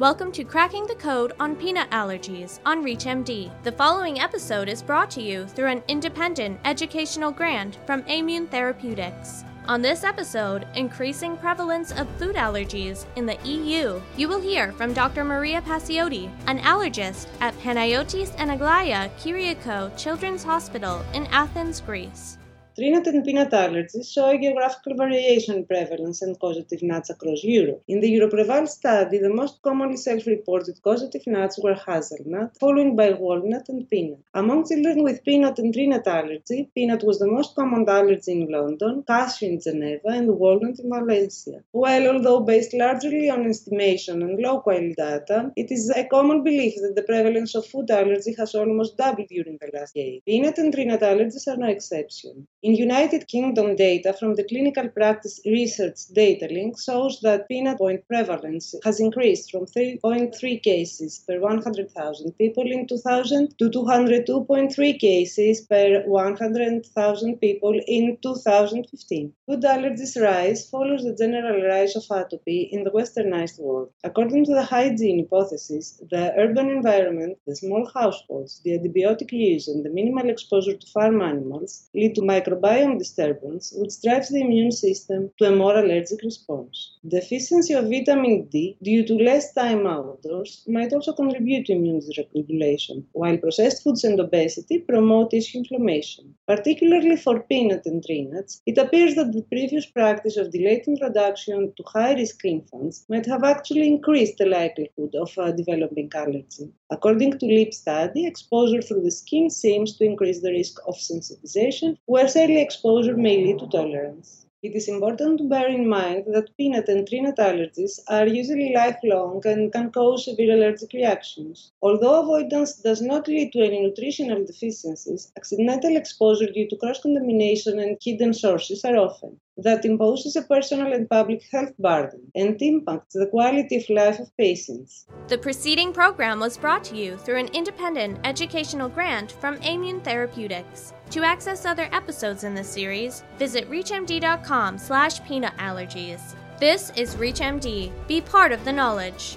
[0.00, 3.50] Welcome to Cracking the Code on Peanut Allergies on ReachMD.
[3.64, 9.44] The following episode is brought to you through an independent educational grant from Aimmune Therapeutics.
[9.66, 14.94] On this episode, Increasing Prevalence of Food Allergies in the EU, you will hear from
[14.94, 15.22] Dr.
[15.22, 22.38] Maria Pasioti, an allergist at Panayotis and Aglaia Kyriakou Children's Hospital in Athens, Greece.
[22.80, 27.82] Tree and peanut allergies show a geographical variation in prevalence and causative nuts across Europe.
[27.88, 33.68] In the EuroPrevall study, the most commonly self-reported causative nuts were hazelnut, followed by walnut
[33.68, 34.20] and peanut.
[34.32, 38.50] Among children with peanut and tree nut allergy, peanut was the most common allergy in
[38.50, 41.62] London, cashew in Geneva, and walnut in Valencia.
[41.72, 46.94] While although based largely on estimation and low-quality data, it is a common belief that
[46.96, 50.24] the prevalence of food allergy has almost doubled during the last decade.
[50.24, 52.46] Peanut and tree nut allergies are no exception.
[52.62, 58.74] In United Kingdom data from the Clinical Practice Research Datalink shows that peanut point prevalence
[58.84, 67.36] has increased from 3.3 cases per 100,000 people in 2000 to 202.3 cases per 100,000
[67.36, 69.32] people in 2015.
[69.46, 73.90] Food allergies rise follows the general rise of atopy in the westernized world.
[74.04, 79.84] According to the hygiene hypothesis, the urban environment, the small households, the antibiotic use, and
[79.84, 84.72] the minimal exposure to farm animals lead to micro microbiome disturbance, which drives the immune
[84.72, 86.98] system to a more allergic response.
[87.06, 93.04] Deficiency of vitamin D due to less time outdoors might also contribute to immune dysregulation,
[93.12, 96.34] while processed foods and obesity promote tissue inflammation.
[96.50, 101.72] Particularly for peanut and tree nuts, it appears that the previous practice of delayed introduction
[101.76, 106.72] to high risk infants might have actually increased the likelihood of uh, developing allergy.
[106.90, 111.96] According to LEAP study, exposure through the skin seems to increase the risk of sensitization,
[112.06, 114.46] whereas early exposure may lead to tolerance.
[114.62, 118.72] It is important to bear in mind that peanut and tree nut allergies are usually
[118.74, 121.72] lifelong and can cause severe allergic reactions.
[121.82, 127.78] Although avoidance does not lead to any nutritional deficiencies, accidental exposure due to cross contamination
[127.78, 133.14] and hidden sources are often that imposes a personal and public health burden and impacts
[133.14, 135.06] the quality of life of patients.
[135.28, 140.92] The preceding program was brought to you through an independent educational grant from Aimmune Therapeutics.
[141.10, 146.34] To access other episodes in this series, visit reachmd.com slash peanut allergies.
[146.58, 147.90] This is ReachMD.
[148.06, 149.36] Be part of the knowledge.